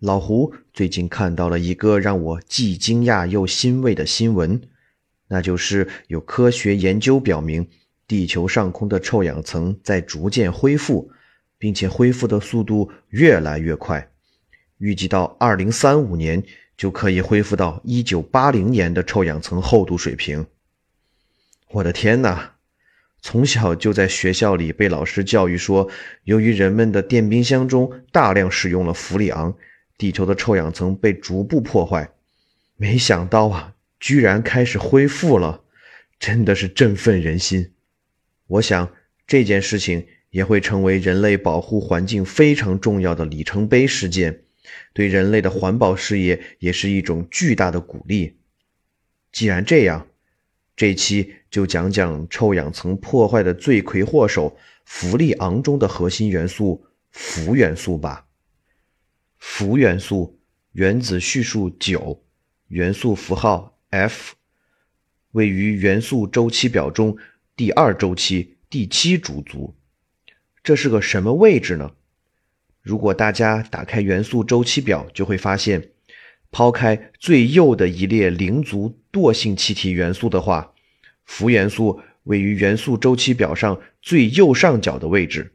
[0.00, 4.60] 老胡最近看到了一个让我既惊讶又欣慰的新闻，
[5.26, 7.68] 那就是有科学研究表明，
[8.06, 11.10] 地球上空的臭氧层在逐渐恢复，
[11.58, 14.08] 并且恢复的速度越来越快，
[14.78, 16.44] 预计到二零三五年
[16.76, 20.46] 就可以恢复到一九八零年的臭氧层厚度水平。
[21.70, 22.54] 我的天哪！
[23.20, 25.90] 从小就在学校里被老师教育说，
[26.22, 29.56] 由于人们的电冰箱中大量使用了氟利昂。
[29.98, 32.08] 地球的臭氧层被逐步破坏，
[32.76, 35.64] 没想到啊，居然开始恢复了，
[36.20, 37.72] 真的是振奋人心。
[38.46, 38.90] 我想
[39.26, 44.44] 这件事情也会成为人类保护环境非常重要的里程碑事件，
[44.92, 48.38] 对人类的环保事业也是一种巨大的鼓励。
[49.32, 50.06] 既然这样，
[50.76, 58.27] 这期就讲讲臭氧层破坏的罪魁祸首——氟利昂中的核心元素氟元素吧。
[59.38, 60.38] 氟元素
[60.72, 62.22] 原子序数九，
[62.68, 64.34] 元素符号 F，
[65.32, 67.16] 位于元素周期表中
[67.56, 69.74] 第二周期第七主族。
[70.62, 71.92] 这是个什么位置呢？
[72.82, 75.90] 如果大家打开元素周期表，就会发现，
[76.50, 80.74] 抛开最右的一列零族惰性气体元素的话，
[81.24, 85.54] 氟元素位于元素周期表上最右上角的位置。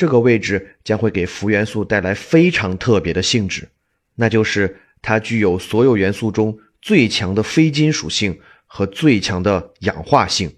[0.00, 3.68] 这个位置将会给氟元素带来非常特别的性质，
[4.14, 10.56] 那就是它具有所有元素中最强的非金属性和最强的氧化性。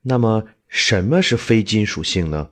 [0.00, 2.48] 那么，什么是非金属性呢？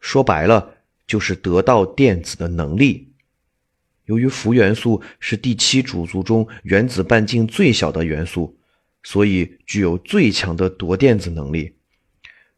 [0.00, 3.12] 说白了，就是得到电子的能力。
[4.06, 8.58] 由于氟元素是第七主族中原子半径最小的元素，
[9.02, 11.74] 所以具有最强的夺电子能力，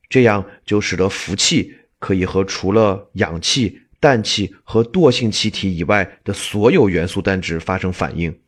[0.09, 1.75] 这样就使得氟气。
[2.01, 8.41] 可以和除了氧气、氮气和惰性气体以外的所有元素单质发生反应。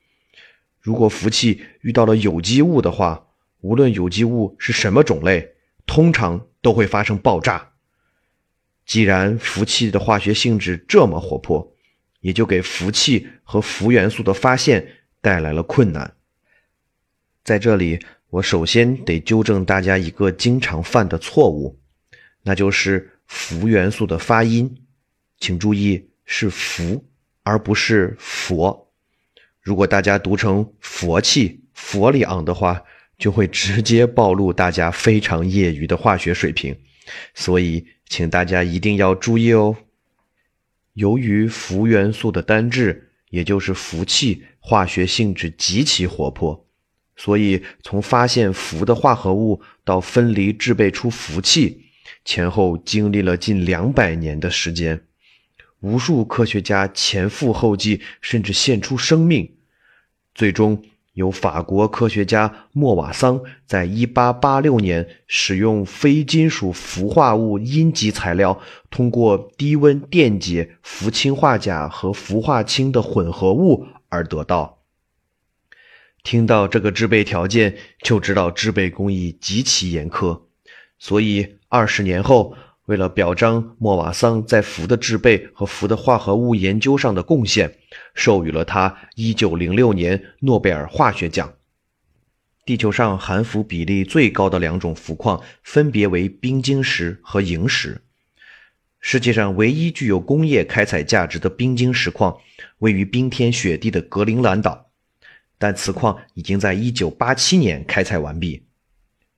[0.80, 3.28] 如果氟气遇到了有机物的话，
[3.60, 5.54] 无论有机物是什么种类，
[5.86, 7.72] 通常都会发生爆炸。
[8.86, 11.72] 既然氟气的化学性质这么活泼，
[12.20, 14.88] 也就给氟气和氟元素的发现
[15.20, 16.16] 带来了困难。
[17.44, 21.78] 在这里，我首先得纠正大家一个经常犯的错误，
[22.42, 23.11] 那就是。
[23.26, 24.74] 氟元素的发音，
[25.38, 27.04] 请注意是“氟”
[27.42, 28.92] 而不是“佛”。
[29.60, 32.82] 如果大家读成“佛气”“佛里昂”的话，
[33.18, 36.76] 就会直接暴露大家非常业余的化学水平。
[37.34, 39.76] 所以，请大家一定要注意哦。
[40.94, 46.66] 由于氟元素的单质，也就是氟气，化学性质极其活泼，
[47.16, 51.91] 所以从发现氟的化合物到分离制备出氟气。
[52.24, 55.04] 前后经历了近两百年的时间，
[55.80, 59.56] 无数科学家前赴后继，甚至献出生命。
[60.32, 60.84] 最终，
[61.14, 74.78] 由法国科学家莫瓦桑在1886年使用非金属氟化物阴极材料，通过低温电解氟氰化钾和氟化氢的混合物而得到。
[76.22, 80.42] 听到这个制备条件，就知道制备工艺极其严苛，
[81.00, 81.56] 所以。
[81.74, 87.78] 二十年后，为了表彰莫瓦桑在氟的制备和氟的化合物研究上的贡献，
[88.14, 91.50] 授予了他1906年诺贝尔化学奖。
[92.66, 98.02] 地球上含氟比例最高的两种氟矿分别为冰晶石和萤石。
[99.00, 102.36] 世界上唯一具有工业开采价值的冰晶石矿
[102.80, 104.90] 位于冰天雪地的格陵兰岛，
[105.56, 108.62] 但此矿已经在1987年开采完毕。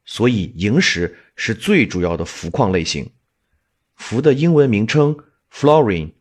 [0.04, 3.10] 所以，萤石是最主要的氟矿类型。
[3.96, 5.16] 氟的英文名称
[5.52, 6.12] fluorine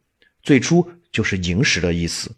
[0.42, 2.36] 最初就是萤石的意思，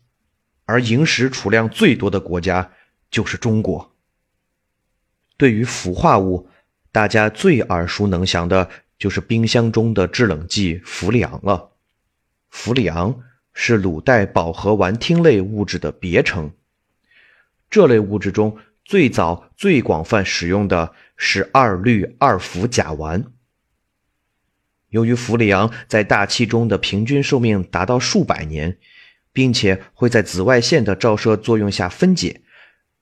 [0.66, 2.72] 而萤石储量最多的国家
[3.12, 3.96] 就是中国。
[5.38, 6.50] 对于氟化物，
[6.92, 11.72] 大家最耳熟能详的就是冰箱中的制冷剂氟利昂了。
[12.50, 13.22] 氟利昂
[13.54, 16.52] 是卤代饱和烷烃类物质的别称。
[17.70, 20.94] 这类物质中最早、最广泛使用的。
[21.18, 23.24] 是二氯二氟甲烷。
[24.90, 28.78] 由于氟利昂在大气中的平均寿命达到数百年，
[29.32, 32.42] 并且会在紫外线的照射作用下分解，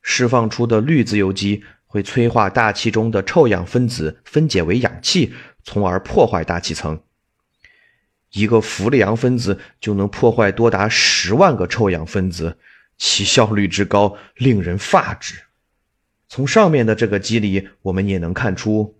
[0.03, 5.33] 释放出的氯自由基会催化大气中的臭氧分子分解为氧气，
[5.63, 7.01] 从而破坏大气层。
[8.33, 12.59] 一个氟利昂分子就能破坏多达十万个臭氧分子，
[12.99, 15.45] 其效率之高令人发指。
[16.27, 18.95] 从上面的这个机理，我们也能看出，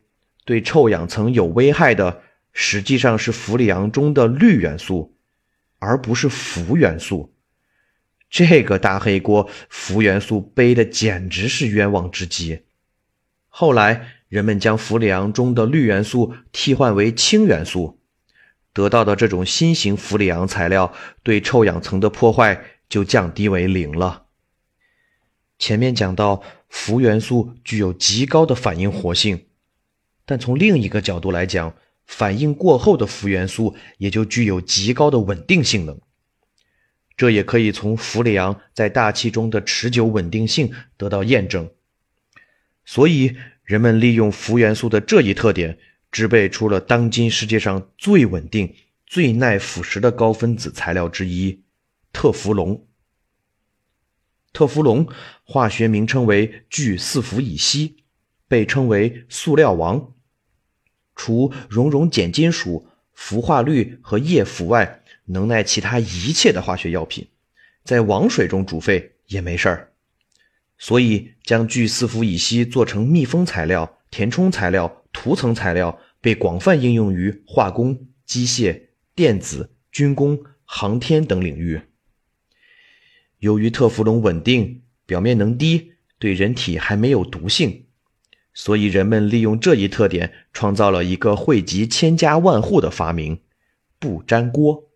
[0.46, 2.22] 对臭氧层有危害的
[2.52, 5.16] 实际上是氟利昂中的氯元素，
[5.80, 7.34] 而不是氟元素。
[8.30, 12.64] 这个大黑锅，氟元素背的简直是冤枉之极。
[13.48, 18.00] 后来，人们将氟利昂中的氯元素替换为氢元素，
[18.74, 20.92] 得到的这种新型氟利昂材料
[21.22, 24.23] 对臭氧层的破坏就降低为零了。
[25.64, 29.46] 前面讲到，氟元素具有极高的反应活性，
[30.26, 31.74] 但从另一个角度来讲，
[32.06, 36.02] 反应过后的氟元素也就具有极高的稳定性能。
[37.16, 41.72] 这也可以从氟利昂在大气中的持久稳定性得到验证，
[42.84, 45.78] 所以人们利用氟元素的这一特点，
[46.12, 48.76] 制备出了当今世界上最稳定、
[49.06, 51.64] 最耐腐蚀的高分子材料之一——
[52.12, 52.86] 特氟龙。
[54.54, 55.08] 特氟龙
[55.44, 57.98] 化学名称为聚四氟乙烯，
[58.48, 60.14] 被称为“塑料王”。
[61.16, 67.28] 除熔融碱金属、氟化氯和液氟外，能耐其他一切的化学药品，
[67.84, 69.92] 在王水中煮沸也没事儿。
[70.78, 78.80] 所以，将聚四氟乙烯做成密封材料、填充材料、涂层材料，被广泛应用于化工、机械、
[79.16, 81.82] 电子、军工、航天等领域。
[83.44, 87.88] 由于特氟龙稳定，表面能滴，对人体还没有毒性，
[88.54, 93.42] 所以人们利用这一特点，创造了一个惠及千家万户的发明——
[94.00, 94.90] 不粘锅。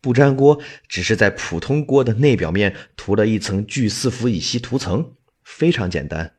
[0.00, 0.58] 不粘锅
[0.88, 5.12] 只是在普通锅的内表面涂了一层聚四氟乙烯涂层，
[5.42, 6.32] 非常简单。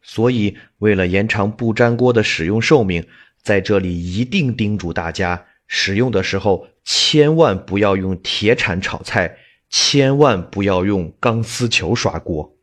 [0.00, 3.06] 所以，为了延长不粘锅的使用寿命，
[3.42, 9.36] 在这里一定叮嘱大家，使用的时候千万不要用铁铲炒菜，
[9.68, 12.56] 千万不要用钢丝球刷锅。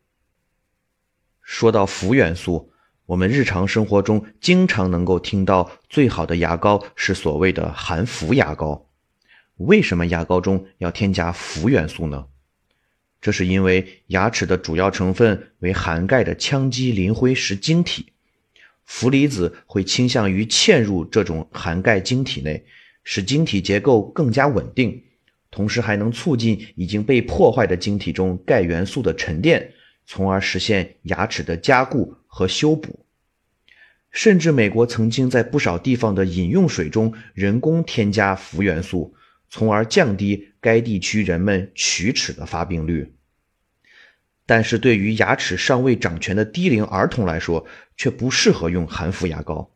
[1.41, 2.71] 说到氟元素，
[3.05, 8.89] 我们日常生活中经常能够听到，最好的牙膏是所谓的含氟牙膏。
[9.57, 12.25] 为什么牙膏中要添加氟元素呢？
[13.21, 18.13] 这是因为牙齿的主要成分为含钙的羟基磷灰石晶体，
[18.85, 22.65] 氟离子会倾向于嵌入这种含钙晶体内，
[23.03, 25.03] 使晶体结构更加稳定，
[25.53, 29.71] 同时还能促进已经被破坏的晶体中钙元素的沉淀，
[30.03, 33.05] 从而实现牙齿的加固和修补。
[34.09, 39.15] 甚至美国曾经在不少地方的饮用水中人工添加氟元素。
[39.49, 43.13] 从而降低该地区人们龋齿的发病率，
[44.47, 47.63] 但是对于牙齿尚未长全的低龄儿童来说，
[47.95, 49.72] 却不适合用含氟牙膏。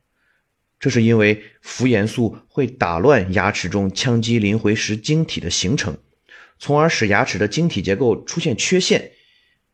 [0.79, 5.97] 这是因为氟元素会打乱牙齿中羟基磷灰石晶体的形成，
[6.59, 9.12] 从而使牙齿的晶体结构出现缺陷，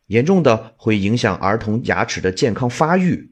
[0.08, 3.32] 严重的会影响儿童牙齿的健康发育。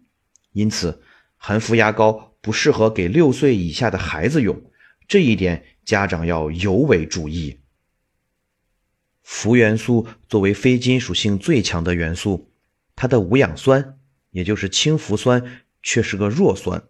[0.52, 1.02] 因此，
[1.38, 4.62] 含氟牙膏不适合给六岁以下的孩子用。
[5.08, 5.66] 这一点。
[5.84, 7.60] 家长要尤为注意。
[9.24, 12.54] 氟元素作为非金属性最强的元素，
[12.96, 13.98] 它的无氧酸，
[14.30, 16.84] 也就是氢氟酸，却是个弱酸。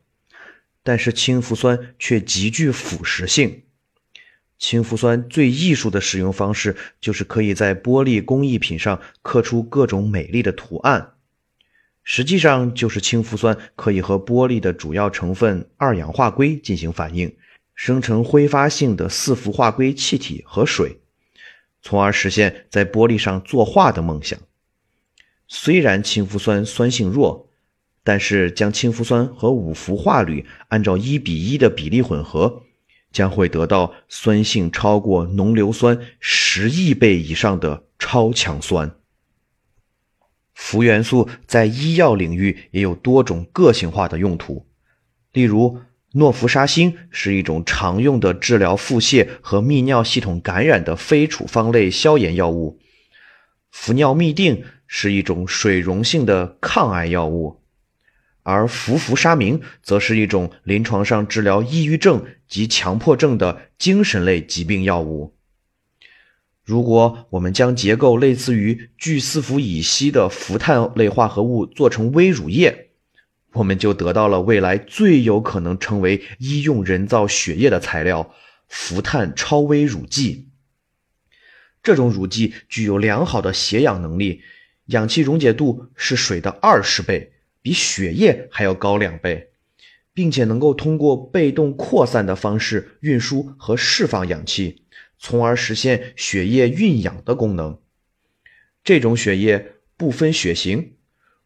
[0.83, 3.63] 但是氢氟酸却极具腐蚀性。
[4.57, 11.13] 氢氟酸最艺术的使用方式，就是可以在玻璃工艺品上刻出各种美丽的图案。
[12.03, 17.35] 实际上，就是氢氟酸可以和玻璃的主要成分二氧化硅进行反应。
[17.73, 20.99] 生成挥发性的四氟化硅气体和水，
[21.81, 24.37] 从而实现在玻璃上作画的梦想。
[25.47, 27.49] 虽然氢氟酸酸性弱，
[28.03, 32.63] 但是将氢氟酸和五氟化铝按照一比一的比例混合，
[33.11, 38.95] 将会得到酸性超过浓硫酸十亿倍以上的超强酸。
[40.53, 44.67] 氟元素在医药领域也有多种个性化的用途，
[45.33, 45.81] 例如。
[46.13, 52.81] 诺氟沙星是一种常用的治疗腹泻和泌尿系统感染的非处方类消炎药物。
[53.71, 57.60] 氟尿嘧啶是一种水溶性的抗癌药物，
[58.43, 65.35] 而氟氟沙明则是一种临床上治疗抑郁症及强迫症的精神类疾病药物。
[66.63, 72.87] 如果我们将结构类似于聚四氟乙烯的氟碳类化合物做成微乳液。
[73.53, 78.33] 我们就得到了未来最有可能成为医用人造血液的材料——
[78.69, 80.47] 氟碳超微乳剂。
[81.83, 84.41] 这种乳剂具有良好的携氧能力，
[84.85, 89.51] 氧气溶解度是水的二十倍，比血液还要高两倍，
[90.13, 94.83] 并且能够通过被动扩散的方式运输和释放氧气，
[95.19, 97.79] 从而实现血液运氧的功能。
[98.83, 100.93] 这种血液不分血型，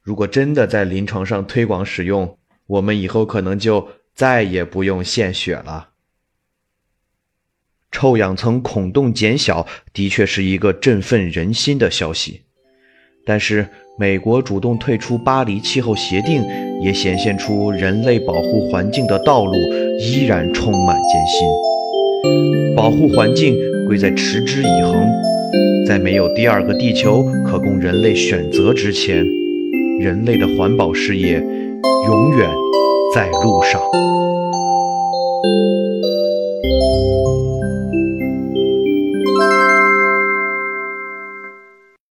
[0.01, 5.89] 如果真的在临床上推广使用，我们以后可能就再也不用献血了。
[7.91, 12.44] 臭氧层孔洞减小的确是一个振奋人心的消息，
[13.25, 13.67] 但是
[13.97, 16.43] 美国主动退出巴黎气候协定，
[16.81, 19.53] 也显现出人类保护环境的道路
[19.99, 22.75] 依然充满艰辛。
[22.75, 23.55] 保护环境
[23.87, 25.07] 贵在持之以恒，
[25.87, 29.25] 在没有第二个地球可供人类选择之前，
[29.99, 32.49] 人类的环保事业永远
[33.13, 33.81] 在路上。